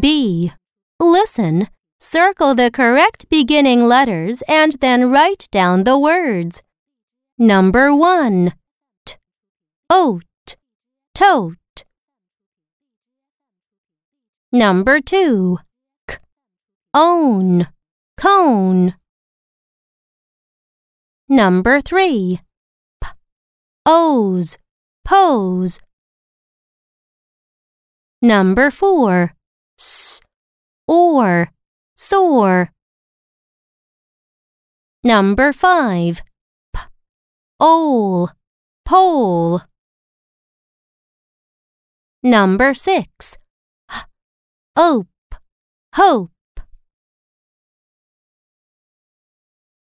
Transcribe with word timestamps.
B. 0.00 0.52
Listen, 1.00 1.68
circle 1.98 2.54
the 2.54 2.70
correct 2.70 3.28
beginning 3.28 3.86
letters 3.86 4.42
and 4.48 4.72
then 4.80 5.10
write 5.10 5.48
down 5.50 5.84
the 5.84 5.98
words. 5.98 6.62
Number 7.38 7.94
1. 7.94 8.52
T. 9.04 9.16
Oat. 9.90 10.56
Tote. 11.14 11.84
Number 14.52 15.00
2. 15.00 15.58
K. 16.08 16.16
Own. 16.94 17.68
Cone. 18.16 18.94
Number 21.28 21.80
3. 21.80 22.40
P. 23.02 23.08
O's. 23.84 24.56
Pose. 25.04 25.80
Number 28.22 28.70
4. 28.70 29.34
S. 29.78 30.20
Or. 30.86 31.50
Sore. 31.96 32.70
Number 35.02 35.52
5. 35.52 36.22
P. 36.74 36.80
Ole. 37.60 38.30
Pole. 38.84 39.62
Number 42.22 42.74
6. 42.74 43.38
H. 43.90 44.04
Ope. 44.76 45.08
Hope. 45.94 46.35